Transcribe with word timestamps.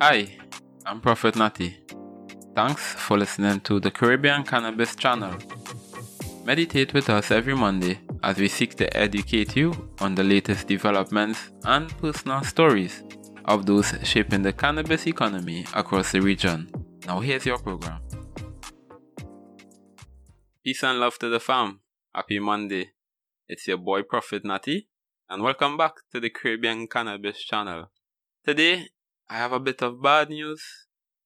Hi, 0.00 0.28
I'm 0.86 1.00
Prophet 1.00 1.34
Natty. 1.34 1.76
Thanks 2.54 2.94
for 2.94 3.18
listening 3.18 3.58
to 3.62 3.80
the 3.80 3.90
Caribbean 3.90 4.44
Cannabis 4.44 4.94
Channel. 4.94 5.34
Meditate 6.44 6.94
with 6.94 7.10
us 7.10 7.32
every 7.32 7.56
Monday 7.56 7.98
as 8.22 8.36
we 8.36 8.46
seek 8.46 8.76
to 8.76 8.96
educate 8.96 9.56
you 9.56 9.90
on 9.98 10.14
the 10.14 10.22
latest 10.22 10.68
developments 10.68 11.50
and 11.64 11.88
personal 11.98 12.44
stories 12.44 13.02
of 13.46 13.66
those 13.66 13.92
shaping 14.04 14.42
the 14.42 14.52
cannabis 14.52 15.08
economy 15.08 15.66
across 15.74 16.12
the 16.12 16.20
region. 16.20 16.70
Now, 17.04 17.18
here's 17.18 17.44
your 17.44 17.58
program. 17.58 18.00
Peace 20.62 20.84
and 20.84 21.00
love 21.00 21.18
to 21.18 21.28
the 21.28 21.40
fam. 21.40 21.80
Happy 22.14 22.38
Monday. 22.38 22.92
It's 23.48 23.66
your 23.66 23.78
boy 23.78 24.02
Prophet 24.02 24.44
Natty, 24.44 24.86
and 25.28 25.42
welcome 25.42 25.76
back 25.76 25.94
to 26.12 26.20
the 26.20 26.30
Caribbean 26.30 26.86
Cannabis 26.86 27.42
Channel. 27.42 27.90
Today, 28.46 28.90
I 29.30 29.36
have 29.36 29.52
a 29.52 29.60
bit 29.60 29.82
of 29.82 30.02
bad 30.02 30.30
news, 30.30 30.62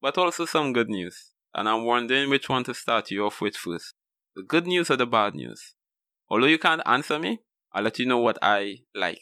but 0.00 0.16
also 0.16 0.46
some 0.46 0.72
good 0.72 0.88
news, 0.88 1.32
and 1.54 1.68
I'm 1.68 1.84
wondering 1.84 2.30
which 2.30 2.48
one 2.48 2.64
to 2.64 2.74
start 2.74 3.10
you 3.10 3.26
off 3.26 3.42
with 3.42 3.56
first. 3.56 3.94
The 4.34 4.42
good 4.42 4.66
news 4.66 4.90
or 4.90 4.96
the 4.96 5.06
bad 5.06 5.34
news? 5.34 5.74
Although 6.30 6.46
you 6.46 6.58
can't 6.58 6.80
answer 6.86 7.18
me, 7.18 7.40
I'll 7.72 7.82
let 7.82 7.98
you 7.98 8.06
know 8.06 8.18
what 8.18 8.38
I 8.40 8.78
like. 8.94 9.20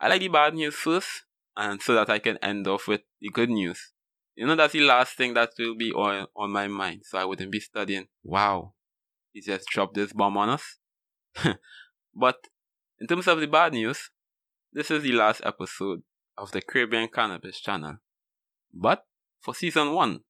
I 0.00 0.08
like 0.08 0.20
the 0.20 0.28
bad 0.28 0.54
news 0.54 0.74
first, 0.74 1.24
and 1.56 1.80
so 1.80 1.94
that 1.94 2.10
I 2.10 2.18
can 2.18 2.36
end 2.38 2.66
off 2.66 2.88
with 2.88 3.02
the 3.20 3.28
good 3.28 3.50
news. 3.50 3.92
You 4.34 4.46
know, 4.46 4.56
that's 4.56 4.72
the 4.72 4.80
last 4.80 5.16
thing 5.16 5.34
that 5.34 5.50
will 5.56 5.76
be 5.76 5.92
on, 5.92 6.26
on 6.36 6.50
my 6.50 6.66
mind, 6.66 7.02
so 7.04 7.18
I 7.18 7.24
wouldn't 7.24 7.52
be 7.52 7.60
studying. 7.60 8.08
Wow, 8.24 8.74
he 9.32 9.40
just 9.40 9.68
dropped 9.68 9.94
this 9.94 10.12
bomb 10.12 10.36
on 10.36 10.48
us. 10.48 10.78
but 12.14 12.48
in 12.98 13.06
terms 13.06 13.28
of 13.28 13.38
the 13.38 13.46
bad 13.46 13.72
news, 13.72 14.10
this 14.72 14.90
is 14.90 15.04
the 15.04 15.12
last 15.12 15.42
episode 15.44 16.02
of 16.36 16.52
the 16.52 16.62
Caribbean 16.62 17.08
Cannabis 17.08 17.60
channel. 17.60 17.98
But 18.72 19.04
for 19.40 19.54
season 19.54 19.92
one. 19.92 20.20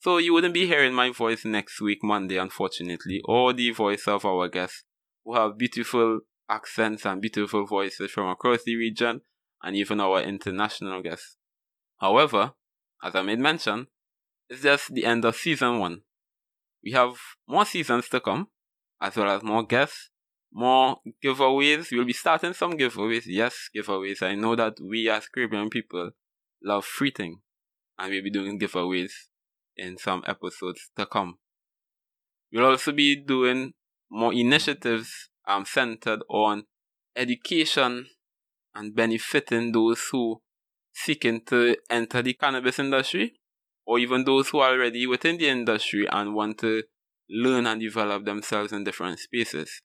So 0.00 0.18
you 0.18 0.32
wouldn't 0.34 0.54
be 0.54 0.66
hearing 0.66 0.92
my 0.92 1.10
voice 1.10 1.44
next 1.44 1.80
week, 1.80 2.00
Monday, 2.02 2.36
unfortunately, 2.36 3.22
or 3.24 3.52
the 3.52 3.70
voice 3.70 4.06
of 4.06 4.24
our 4.24 4.48
guests 4.48 4.84
who 5.24 5.34
have 5.34 5.56
beautiful 5.56 6.20
accents 6.48 7.06
and 7.06 7.22
beautiful 7.22 7.64
voices 7.66 8.10
from 8.10 8.28
across 8.28 8.64
the 8.64 8.76
region 8.76 9.22
and 9.62 9.76
even 9.76 10.00
our 10.00 10.20
international 10.20 11.02
guests. 11.02 11.36
However, 11.98 12.52
as 13.02 13.14
I 13.14 13.22
made 13.22 13.38
mention, 13.38 13.86
it's 14.48 14.62
just 14.62 14.92
the 14.92 15.06
end 15.06 15.24
of 15.24 15.36
season 15.36 15.78
one. 15.78 16.02
We 16.82 16.92
have 16.92 17.14
more 17.48 17.64
seasons 17.64 18.08
to 18.10 18.20
come, 18.20 18.48
as 19.00 19.16
well 19.16 19.30
as 19.30 19.42
more 19.42 19.62
guests 19.62 20.10
more 20.54 21.00
giveaways. 21.22 21.90
We'll 21.90 22.04
be 22.04 22.12
starting 22.12 22.54
some 22.54 22.74
giveaways. 22.74 23.24
Yes, 23.26 23.68
giveaways. 23.74 24.22
I 24.22 24.36
know 24.36 24.54
that 24.54 24.78
we 24.80 25.10
as 25.10 25.26
Caribbean 25.28 25.68
people 25.68 26.12
love 26.62 26.84
free 26.84 27.10
things, 27.10 27.40
and 27.98 28.10
we'll 28.10 28.22
be 28.22 28.30
doing 28.30 28.58
giveaways 28.58 29.10
in 29.76 29.98
some 29.98 30.22
episodes 30.26 30.90
to 30.96 31.04
come. 31.04 31.38
We'll 32.52 32.66
also 32.66 32.92
be 32.92 33.16
doing 33.16 33.72
more 34.10 34.32
initiatives 34.32 35.28
um, 35.46 35.64
centered 35.64 36.20
on 36.30 36.64
education 37.16 38.06
and 38.74 38.94
benefiting 38.94 39.72
those 39.72 40.08
who 40.12 40.40
seeking 40.92 41.40
to 41.46 41.76
enter 41.90 42.22
the 42.22 42.34
cannabis 42.34 42.78
industry 42.78 43.34
or 43.84 43.98
even 43.98 44.24
those 44.24 44.48
who 44.48 44.60
are 44.60 44.70
already 44.70 45.06
within 45.06 45.36
the 45.36 45.48
industry 45.48 46.06
and 46.10 46.34
want 46.34 46.58
to 46.58 46.84
learn 47.28 47.66
and 47.66 47.80
develop 47.80 48.24
themselves 48.24 48.72
in 48.72 48.84
different 48.84 49.18
spaces. 49.18 49.80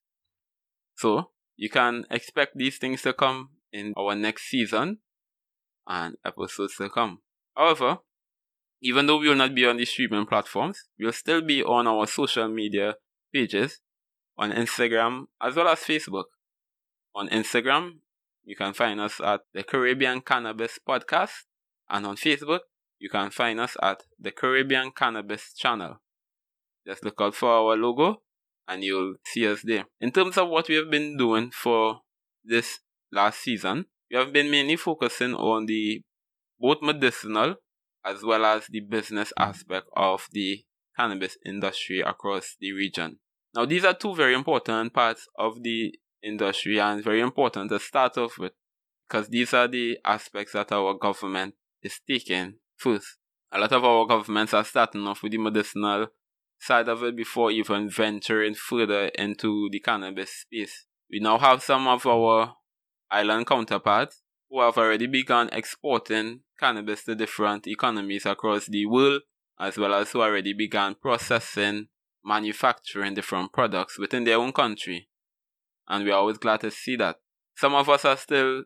So 1.00 1.30
you 1.56 1.70
can 1.70 2.04
expect 2.10 2.58
these 2.58 2.76
things 2.76 3.00
to 3.02 3.14
come 3.14 3.48
in 3.72 3.94
our 3.96 4.14
next 4.14 4.50
season 4.50 4.98
and 5.86 6.16
episodes 6.26 6.76
to 6.76 6.90
come. 6.90 7.20
However, 7.56 8.00
even 8.82 9.06
though 9.06 9.16
we 9.16 9.30
will 9.30 9.36
not 9.36 9.54
be 9.54 9.64
on 9.64 9.78
the 9.78 9.86
streaming 9.86 10.26
platforms, 10.26 10.88
we'll 10.98 11.12
still 11.12 11.40
be 11.40 11.62
on 11.62 11.86
our 11.86 12.06
social 12.06 12.48
media 12.48 12.96
pages 13.32 13.80
on 14.36 14.52
Instagram 14.52 15.24
as 15.40 15.56
well 15.56 15.68
as 15.68 15.78
Facebook. 15.78 16.24
On 17.14 17.30
Instagram, 17.30 18.00
you 18.44 18.54
can 18.54 18.74
find 18.74 19.00
us 19.00 19.22
at 19.24 19.40
the 19.54 19.62
Caribbean 19.62 20.20
Cannabis 20.20 20.78
Podcast, 20.86 21.44
and 21.88 22.06
on 22.06 22.16
Facebook, 22.16 22.60
you 22.98 23.08
can 23.08 23.30
find 23.30 23.58
us 23.58 23.74
at 23.82 24.02
the 24.18 24.32
Caribbean 24.32 24.90
Cannabis 24.90 25.54
Channel. 25.54 25.96
Just 26.86 27.06
look 27.06 27.20
out 27.22 27.34
for 27.34 27.48
our 27.48 27.74
logo 27.74 28.22
and 28.70 28.84
you'll 28.84 29.16
see 29.26 29.46
us 29.48 29.62
there. 29.64 29.84
In 30.00 30.12
terms 30.12 30.38
of 30.38 30.48
what 30.48 30.68
we 30.68 30.76
have 30.76 30.90
been 30.90 31.16
doing 31.16 31.50
for 31.50 32.00
this 32.44 32.78
last 33.12 33.40
season, 33.40 33.86
we 34.10 34.16
have 34.16 34.32
been 34.32 34.50
mainly 34.50 34.76
focusing 34.76 35.34
on 35.34 35.66
the 35.66 36.02
both 36.58 36.78
medicinal 36.80 37.56
as 38.04 38.22
well 38.22 38.44
as 38.44 38.66
the 38.70 38.80
business 38.80 39.32
aspect 39.36 39.86
of 39.96 40.26
the 40.32 40.62
cannabis 40.96 41.36
industry 41.44 42.00
across 42.00 42.56
the 42.60 42.72
region. 42.72 43.18
Now, 43.54 43.66
these 43.66 43.84
are 43.84 43.94
two 43.94 44.14
very 44.14 44.34
important 44.34 44.94
parts 44.94 45.26
of 45.36 45.62
the 45.62 45.92
industry 46.22 46.78
and 46.78 47.02
very 47.02 47.20
important 47.20 47.70
to 47.70 47.80
start 47.80 48.16
off 48.18 48.38
with 48.38 48.52
because 49.08 49.28
these 49.28 49.52
are 49.52 49.66
the 49.66 49.98
aspects 50.04 50.52
that 50.52 50.70
our 50.70 50.94
government 50.94 51.54
is 51.82 52.00
taking 52.08 52.54
first. 52.76 53.16
A 53.50 53.58
lot 53.58 53.72
of 53.72 53.84
our 53.84 54.06
governments 54.06 54.54
are 54.54 54.64
starting 54.64 55.06
off 55.08 55.24
with 55.24 55.32
the 55.32 55.38
medicinal 55.38 56.06
side 56.60 56.88
of 56.88 57.02
it 57.02 57.16
before 57.16 57.50
even 57.50 57.88
venturing 57.88 58.54
further 58.54 59.06
into 59.18 59.68
the 59.72 59.80
cannabis 59.80 60.30
space. 60.42 60.86
We 61.10 61.18
now 61.18 61.38
have 61.38 61.62
some 61.62 61.88
of 61.88 62.06
our 62.06 62.54
island 63.10 63.46
counterparts 63.46 64.22
who 64.48 64.60
have 64.60 64.76
already 64.76 65.06
begun 65.06 65.48
exporting 65.52 66.40
cannabis 66.58 67.04
to 67.04 67.14
different 67.14 67.66
economies 67.66 68.26
across 68.26 68.66
the 68.66 68.84
world, 68.86 69.22
as 69.58 69.78
well 69.78 69.94
as 69.94 70.12
who 70.12 70.20
already 70.20 70.52
began 70.52 70.94
processing, 70.94 71.88
manufacturing 72.24 73.14
different 73.14 73.52
products 73.52 73.98
within 73.98 74.24
their 74.24 74.36
own 74.36 74.52
country. 74.52 75.08
And 75.88 76.04
we're 76.04 76.14
always 76.14 76.38
glad 76.38 76.60
to 76.60 76.70
see 76.70 76.96
that. 76.96 77.16
Some 77.56 77.74
of 77.74 77.88
us 77.88 78.04
are 78.04 78.16
still 78.16 78.64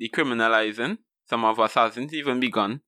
decriminalizing, 0.00 0.98
some 1.28 1.44
of 1.44 1.58
us 1.58 1.74
hasn't 1.74 2.12
even 2.12 2.40
begun, 2.40 2.80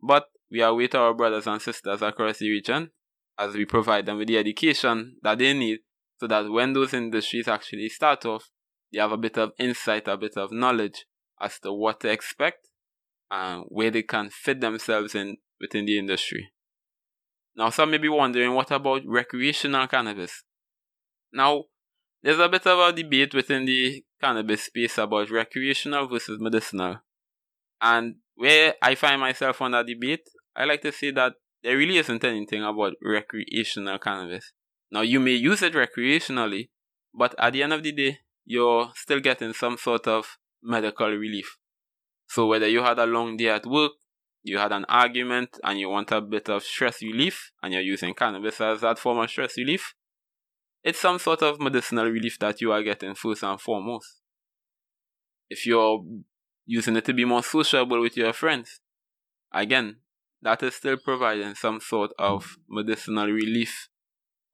but 0.00 0.28
we 0.50 0.62
are 0.62 0.74
with 0.74 0.94
our 0.94 1.14
brothers 1.14 1.46
and 1.46 1.60
sisters 1.60 2.02
across 2.02 2.38
the 2.38 2.50
region 2.50 2.90
as 3.38 3.54
we 3.54 3.64
provide 3.64 4.06
them 4.06 4.18
with 4.18 4.28
the 4.28 4.38
education 4.38 5.16
that 5.22 5.38
they 5.38 5.52
need 5.52 5.80
so 6.20 6.26
that 6.26 6.50
when 6.50 6.72
those 6.72 6.94
industries 6.94 7.48
actually 7.48 7.88
start 7.88 8.24
off, 8.24 8.50
they 8.92 9.00
have 9.00 9.12
a 9.12 9.16
bit 9.16 9.38
of 9.38 9.52
insight, 9.58 10.06
a 10.06 10.16
bit 10.16 10.36
of 10.36 10.52
knowledge 10.52 11.06
as 11.40 11.58
to 11.60 11.72
what 11.72 12.00
to 12.00 12.08
expect 12.10 12.68
and 13.30 13.64
where 13.68 13.90
they 13.90 14.02
can 14.02 14.30
fit 14.30 14.60
themselves 14.60 15.14
in 15.14 15.36
within 15.60 15.86
the 15.86 15.98
industry. 15.98 16.52
Now, 17.56 17.70
some 17.70 17.90
may 17.90 17.98
be 17.98 18.08
wondering, 18.08 18.54
what 18.54 18.70
about 18.70 19.02
recreational 19.06 19.86
cannabis? 19.86 20.44
Now, 21.32 21.64
there's 22.22 22.38
a 22.38 22.48
bit 22.48 22.66
of 22.66 22.78
a 22.78 22.92
debate 22.92 23.34
within 23.34 23.64
the 23.64 24.04
cannabis 24.20 24.64
space 24.64 24.98
about 24.98 25.30
recreational 25.30 26.06
versus 26.08 26.38
medicinal. 26.40 26.98
And 27.80 28.16
where 28.36 28.74
I 28.80 28.94
find 28.94 29.20
myself 29.20 29.60
on 29.60 29.72
that 29.72 29.86
debate, 29.86 30.28
I 30.54 30.64
like 30.64 30.82
to 30.82 30.92
say 30.92 31.10
that 31.12 31.32
there 31.62 31.76
really 31.76 31.98
isn't 31.98 32.24
anything 32.24 32.62
about 32.62 32.94
recreational 33.02 33.98
cannabis. 33.98 34.52
Now, 34.90 35.02
you 35.02 35.20
may 35.20 35.32
use 35.32 35.62
it 35.62 35.74
recreationally, 35.74 36.68
but 37.14 37.34
at 37.38 37.52
the 37.52 37.62
end 37.62 37.72
of 37.72 37.82
the 37.82 37.92
day, 37.92 38.18
you're 38.44 38.90
still 38.94 39.20
getting 39.20 39.52
some 39.52 39.78
sort 39.78 40.06
of 40.06 40.36
medical 40.62 41.08
relief. 41.08 41.56
So, 42.26 42.46
whether 42.46 42.68
you 42.68 42.82
had 42.82 42.98
a 42.98 43.06
long 43.06 43.36
day 43.36 43.48
at 43.48 43.66
work, 43.66 43.92
you 44.42 44.58
had 44.58 44.72
an 44.72 44.84
argument, 44.88 45.58
and 45.62 45.78
you 45.78 45.88
want 45.88 46.10
a 46.10 46.20
bit 46.20 46.48
of 46.48 46.64
stress 46.64 47.00
relief, 47.00 47.52
and 47.62 47.72
you're 47.72 47.82
using 47.82 48.14
cannabis 48.14 48.60
as 48.60 48.80
that 48.80 48.98
form 48.98 49.18
of 49.18 49.30
stress 49.30 49.56
relief, 49.56 49.94
it's 50.82 50.98
some 50.98 51.18
sort 51.18 51.42
of 51.42 51.60
medicinal 51.60 52.06
relief 52.06 52.38
that 52.40 52.60
you 52.60 52.72
are 52.72 52.82
getting 52.82 53.14
first 53.14 53.44
and 53.44 53.60
foremost. 53.60 54.20
If 55.48 55.64
you're 55.64 56.04
using 56.66 56.96
it 56.96 57.04
to 57.04 57.12
be 57.12 57.24
more 57.24 57.42
sociable 57.42 58.00
with 58.00 58.16
your 58.16 58.32
friends, 58.32 58.80
again, 59.52 59.96
that 60.42 60.62
is 60.62 60.74
still 60.74 60.96
providing 60.96 61.54
some 61.54 61.80
sort 61.80 62.10
of 62.18 62.56
medicinal 62.68 63.28
relief 63.28 63.88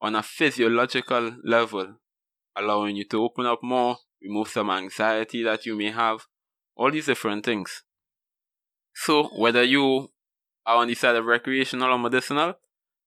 on 0.01 0.15
a 0.15 0.23
physiological 0.23 1.37
level, 1.45 1.97
allowing 2.57 2.97
you 2.97 3.05
to 3.07 3.23
open 3.23 3.47
up 3.47 3.61
more, 3.63 3.97
remove 4.23 4.49
some 4.49 4.71
anxiety 4.71 5.43
that 5.43 5.65
you 5.67 5.77
may 5.77 5.91
have, 5.91 6.27
all 6.77 6.91
these 6.91 7.07
different 7.07 7.45
things. 7.45 7.83
So, 8.95 9.29
whether 9.37 9.63
you 9.63 10.09
are 10.67 10.77
on 10.77 10.89
the 10.89 10.95
side 10.95 11.17
of 11.17 11.25
recreational 11.25 11.93
or 11.93 11.99
medicinal, 11.99 12.55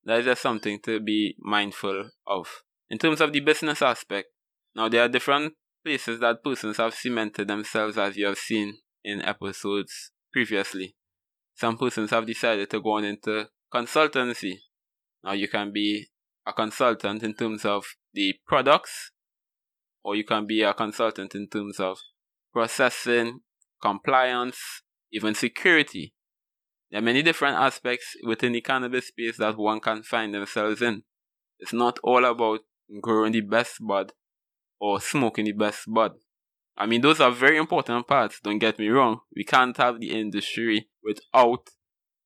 that 0.03 0.19
is 0.19 0.25
just 0.25 0.41
something 0.41 0.79
to 0.81 0.99
be 0.99 1.35
mindful 1.39 2.09
of. 2.25 2.63
In 2.89 2.97
terms 2.97 3.21
of 3.21 3.31
the 3.31 3.39
business 3.39 3.81
aspect, 3.81 4.29
now 4.75 4.89
there 4.89 5.03
are 5.03 5.09
different 5.09 5.53
places 5.83 6.19
that 6.19 6.43
persons 6.43 6.77
have 6.77 6.95
cemented 6.95 7.47
themselves 7.47 7.97
as 7.97 8.17
you 8.17 8.25
have 8.25 8.37
seen 8.37 8.79
in 9.03 9.21
episodes 9.21 10.11
previously 10.31 10.95
some 11.61 11.77
persons 11.77 12.09
have 12.09 12.25
decided 12.25 12.67
to 12.71 12.81
go 12.81 12.93
on 12.93 13.05
into 13.05 13.47
consultancy. 13.71 14.55
Now 15.23 15.33
you 15.33 15.47
can 15.47 15.71
be 15.71 16.07
a 16.43 16.53
consultant 16.53 17.21
in 17.21 17.35
terms 17.35 17.65
of 17.65 17.85
the 18.15 18.33
products, 18.47 19.11
or 20.03 20.15
you 20.15 20.23
can 20.23 20.47
be 20.47 20.63
a 20.63 20.73
consultant 20.73 21.35
in 21.35 21.47
terms 21.47 21.79
of 21.79 21.99
processing, 22.51 23.41
compliance, 23.79 24.57
even 25.11 25.35
security. 25.35 26.15
There 26.89 26.99
are 26.99 27.03
many 27.03 27.21
different 27.21 27.57
aspects 27.57 28.15
within 28.25 28.53
the 28.53 28.61
cannabis 28.61 29.09
space 29.09 29.37
that 29.37 29.55
one 29.55 29.81
can 29.81 30.01
find 30.01 30.33
themselves 30.33 30.81
in. 30.81 31.03
It's 31.59 31.73
not 31.73 31.99
all 32.03 32.25
about 32.25 32.61
growing 32.99 33.33
the 33.33 33.41
best 33.41 33.75
bud 33.87 34.13
or 34.79 34.99
smoking 34.99 35.45
the 35.45 35.51
best 35.51 35.83
bud. 35.87 36.13
I 36.77 36.85
mean, 36.85 37.01
those 37.01 37.19
are 37.19 37.31
very 37.31 37.57
important 37.57 38.07
parts, 38.07 38.39
don't 38.41 38.59
get 38.59 38.79
me 38.79 38.89
wrong. 38.89 39.19
We 39.35 39.43
can't 39.43 39.75
have 39.77 39.99
the 39.99 40.11
industry 40.11 40.87
without 41.03 41.69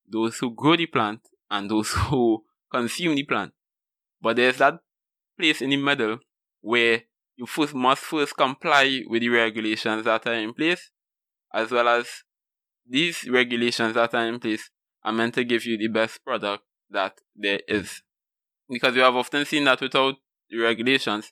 those 0.07 0.37
who 0.37 0.53
grow 0.53 0.75
the 0.75 0.85
plant 0.85 1.21
and 1.49 1.69
those 1.69 1.91
who 1.95 2.43
consume 2.71 3.15
the 3.15 3.23
plant. 3.23 3.53
But 4.21 4.37
there's 4.37 4.57
that 4.57 4.79
place 5.37 5.61
in 5.61 5.69
the 5.71 5.77
middle 5.77 6.19
where 6.61 7.03
you 7.35 7.45
first 7.45 7.73
must 7.73 8.01
first 8.01 8.35
comply 8.35 9.01
with 9.07 9.21
the 9.21 9.29
regulations 9.29 10.05
that 10.05 10.25
are 10.25 10.33
in 10.33 10.53
place, 10.53 10.89
as 11.53 11.71
well 11.71 11.87
as 11.87 12.07
these 12.87 13.27
regulations 13.29 13.93
that 13.95 14.13
are 14.13 14.27
in 14.27 14.39
place 14.39 14.69
are 15.03 15.11
meant 15.11 15.33
to 15.35 15.43
give 15.43 15.65
you 15.65 15.77
the 15.77 15.87
best 15.87 16.23
product 16.23 16.63
that 16.89 17.19
there 17.35 17.59
is. 17.67 18.01
Because 18.69 18.95
we 18.95 19.01
have 19.01 19.15
often 19.15 19.45
seen 19.45 19.65
that 19.65 19.81
without 19.81 20.15
the 20.49 20.57
regulations, 20.57 21.31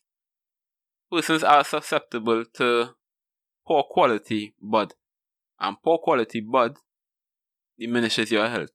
persons 1.12 1.44
are 1.44 1.63
susceptible 1.63 2.44
to 2.56 2.89
poor 3.65 3.83
quality 3.83 4.54
bud. 4.62 4.94
And 5.60 5.77
poor 5.83 5.98
quality 5.98 6.42
bud 6.42 6.77
diminishes 7.80 8.31
your 8.31 8.48
health. 8.48 8.71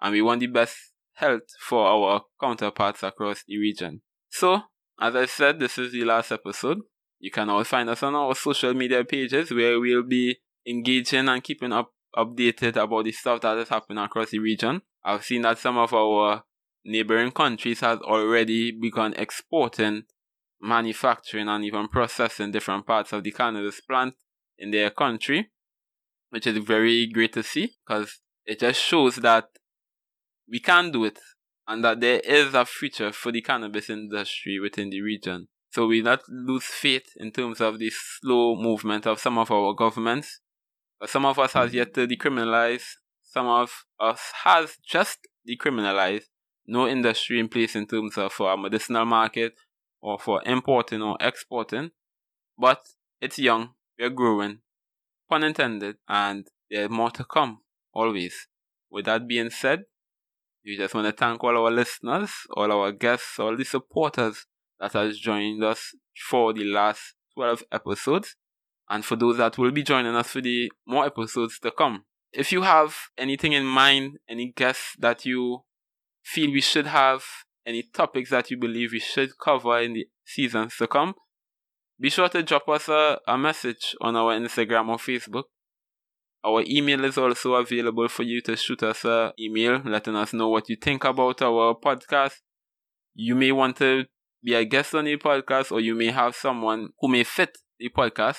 And 0.00 0.12
we 0.12 0.22
want 0.22 0.40
the 0.40 0.46
best 0.46 0.76
health 1.14 1.42
for 1.60 1.86
our 1.86 2.22
counterparts 2.40 3.02
across 3.02 3.42
the 3.46 3.58
region. 3.58 4.02
So, 4.28 4.62
as 5.00 5.14
I 5.14 5.26
said, 5.26 5.58
this 5.58 5.78
is 5.78 5.92
the 5.92 6.04
last 6.04 6.32
episode. 6.32 6.78
You 7.18 7.30
can 7.30 7.48
always 7.48 7.68
find 7.68 7.88
us 7.88 8.02
on 8.02 8.14
our 8.14 8.34
social 8.34 8.74
media 8.74 9.04
pages 9.04 9.50
where 9.50 9.80
we'll 9.80 10.02
be 10.02 10.36
engaging 10.66 11.28
and 11.28 11.42
keeping 11.42 11.72
up 11.72 11.92
updated 12.16 12.76
about 12.82 13.04
the 13.04 13.12
stuff 13.12 13.40
that 13.42 13.58
is 13.58 13.68
happening 13.68 14.02
across 14.02 14.30
the 14.30 14.38
region. 14.38 14.82
I've 15.04 15.24
seen 15.24 15.42
that 15.42 15.58
some 15.58 15.78
of 15.78 15.92
our 15.92 16.42
neighboring 16.84 17.32
countries 17.32 17.80
has 17.80 17.98
already 18.00 18.72
begun 18.72 19.14
exporting, 19.14 20.04
manufacturing, 20.60 21.48
and 21.48 21.64
even 21.64 21.88
processing 21.88 22.50
different 22.50 22.86
parts 22.86 23.12
of 23.12 23.22
the 23.22 23.32
cannabis 23.32 23.80
plant 23.80 24.14
in 24.58 24.70
their 24.70 24.90
country, 24.90 25.50
which 26.30 26.46
is 26.46 26.58
very 26.58 27.06
great 27.06 27.32
to 27.32 27.42
see 27.42 27.72
because 27.86 28.20
it 28.44 28.60
just 28.60 28.80
shows 28.80 29.16
that 29.16 29.44
we 30.48 30.60
can 30.60 30.90
do 30.90 31.04
it 31.04 31.18
and 31.68 31.84
that 31.84 32.00
there 32.00 32.20
is 32.20 32.54
a 32.54 32.64
future 32.64 33.12
for 33.12 33.32
the 33.32 33.42
cannabis 33.42 33.90
industry 33.90 34.58
within 34.60 34.90
the 34.90 35.00
region. 35.00 35.48
So 35.70 35.86
we 35.86 36.00
not 36.00 36.22
lose 36.28 36.64
faith 36.64 37.08
in 37.16 37.32
terms 37.32 37.60
of 37.60 37.78
the 37.78 37.90
slow 37.90 38.54
movement 38.56 39.06
of 39.06 39.18
some 39.18 39.36
of 39.36 39.50
our 39.50 39.74
governments. 39.74 40.40
But 40.98 41.10
some 41.10 41.26
of 41.26 41.38
us 41.38 41.52
has 41.52 41.74
yet 41.74 41.92
to 41.94 42.06
decriminalize. 42.06 42.84
Some 43.22 43.46
of 43.46 43.70
us 44.00 44.32
has 44.44 44.76
just 44.88 45.18
decriminalized. 45.48 46.24
No 46.66 46.88
industry 46.88 47.38
in 47.38 47.48
place 47.48 47.76
in 47.76 47.86
terms 47.86 48.16
of 48.16 48.32
a 48.40 48.56
medicinal 48.56 49.04
market 49.04 49.54
or 50.00 50.18
for 50.18 50.42
importing 50.44 51.02
or 51.02 51.16
exporting. 51.20 51.90
But 52.58 52.86
it's 53.20 53.38
young. 53.38 53.70
We're 53.98 54.10
growing. 54.10 54.58
Pun 55.28 55.44
intended. 55.44 55.96
And 56.08 56.46
there's 56.70 56.90
more 56.90 57.10
to 57.10 57.24
come. 57.24 57.60
Always. 57.92 58.48
With 58.90 59.06
that 59.06 59.26
being 59.26 59.50
said, 59.50 59.84
we 60.64 60.76
just 60.76 60.94
want 60.94 61.06
to 61.06 61.12
thank 61.12 61.42
all 61.44 61.56
our 61.56 61.70
listeners, 61.70 62.30
all 62.50 62.72
our 62.72 62.92
guests, 62.92 63.38
all 63.38 63.56
the 63.56 63.64
supporters 63.64 64.46
that 64.80 64.92
has 64.92 65.18
joined 65.18 65.62
us 65.62 65.94
for 66.28 66.52
the 66.52 66.64
last 66.64 67.14
12 67.34 67.62
episodes, 67.70 68.36
and 68.88 69.04
for 69.04 69.16
those 69.16 69.36
that 69.36 69.58
will 69.58 69.70
be 69.70 69.82
joining 69.82 70.14
us 70.14 70.30
for 70.30 70.40
the 70.40 70.70
more 70.86 71.06
episodes 71.06 71.58
to 71.60 71.70
come. 71.70 72.04
If 72.32 72.52
you 72.52 72.62
have 72.62 72.96
anything 73.16 73.52
in 73.52 73.64
mind, 73.64 74.18
any 74.28 74.52
guests 74.56 74.96
that 74.98 75.24
you 75.24 75.64
feel 76.22 76.50
we 76.50 76.60
should 76.60 76.86
have, 76.86 77.24
any 77.66 77.82
topics 77.82 78.30
that 78.30 78.50
you 78.50 78.56
believe 78.56 78.92
we 78.92 79.00
should 79.00 79.38
cover 79.38 79.78
in 79.80 79.94
the 79.94 80.06
seasons 80.24 80.76
to 80.76 80.86
come, 80.86 81.14
be 81.98 82.10
sure 82.10 82.28
to 82.28 82.42
drop 82.42 82.68
us 82.68 82.88
a, 82.88 83.18
a 83.26 83.36
message 83.36 83.96
on 84.00 84.16
our 84.16 84.38
Instagram 84.38 84.88
or 84.88 84.96
Facebook 84.96 85.44
our 86.46 86.62
email 86.68 87.04
is 87.04 87.18
also 87.18 87.54
available 87.54 88.08
for 88.08 88.22
you 88.22 88.40
to 88.42 88.56
shoot 88.56 88.82
us 88.84 89.04
an 89.04 89.32
email 89.38 89.80
letting 89.84 90.14
us 90.14 90.32
know 90.32 90.48
what 90.48 90.68
you 90.68 90.76
think 90.76 91.02
about 91.02 91.42
our 91.42 91.74
podcast. 91.74 92.34
You 93.14 93.34
may 93.34 93.50
want 93.50 93.76
to 93.78 94.04
be 94.44 94.54
a 94.54 94.64
guest 94.64 94.94
on 94.94 95.06
the 95.06 95.16
podcast 95.16 95.72
or 95.72 95.80
you 95.80 95.96
may 95.96 96.12
have 96.12 96.36
someone 96.36 96.90
who 97.00 97.08
may 97.08 97.24
fit 97.24 97.58
the 97.80 97.88
podcast. 97.88 98.38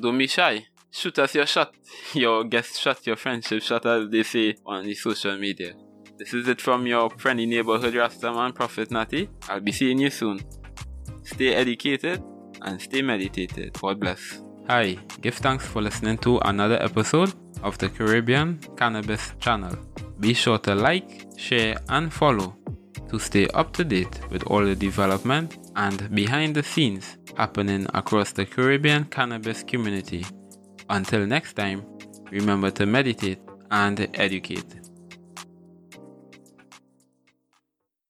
Don't 0.00 0.16
be 0.16 0.28
shy. 0.28 0.66
Shoot 0.92 1.18
us 1.18 1.34
your 1.34 1.46
shot, 1.46 1.74
your 2.14 2.44
guest 2.44 2.80
shot, 2.80 3.04
your 3.06 3.16
friendship 3.16 3.62
shot, 3.62 3.84
as 3.84 4.08
they 4.10 4.22
say 4.22 4.54
on 4.64 4.84
the 4.84 4.94
social 4.94 5.36
media. 5.36 5.74
This 6.20 6.34
is 6.34 6.48
it 6.48 6.60
from 6.60 6.86
your 6.86 7.08
friendly 7.16 7.46
neighborhood 7.46 7.94
Rastaman, 7.94 8.54
Prophet 8.54 8.90
Natty. 8.90 9.30
I'll 9.48 9.60
be 9.60 9.72
seeing 9.72 9.98
you 9.98 10.10
soon. 10.10 10.42
Stay 11.24 11.54
educated 11.54 12.22
and 12.60 12.78
stay 12.78 13.00
meditated. 13.00 13.72
God 13.80 13.98
bless. 13.98 14.42
Hi, 14.68 14.98
give 15.22 15.36
thanks 15.36 15.64
for 15.64 15.80
listening 15.80 16.18
to 16.18 16.36
another 16.40 16.76
episode 16.82 17.32
of 17.62 17.78
the 17.78 17.88
Caribbean 17.88 18.58
Cannabis 18.76 19.32
Channel. 19.40 19.74
Be 20.20 20.34
sure 20.34 20.58
to 20.58 20.74
like, 20.74 21.26
share, 21.38 21.78
and 21.88 22.12
follow 22.12 22.54
to 23.08 23.18
stay 23.18 23.48
up 23.54 23.72
to 23.72 23.82
date 23.82 24.20
with 24.30 24.42
all 24.42 24.62
the 24.62 24.76
development 24.76 25.56
and 25.76 26.14
behind 26.14 26.54
the 26.54 26.62
scenes 26.62 27.16
happening 27.38 27.86
across 27.94 28.32
the 28.32 28.44
Caribbean 28.44 29.04
cannabis 29.04 29.62
community. 29.62 30.26
Until 30.90 31.24
next 31.24 31.54
time, 31.54 31.82
remember 32.30 32.70
to 32.72 32.84
meditate 32.84 33.38
and 33.70 34.06
educate. 34.12 34.89